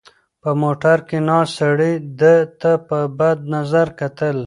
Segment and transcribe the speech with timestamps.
[0.41, 4.37] په موټر کې ناست سړي ده ته په بد نظر کتل.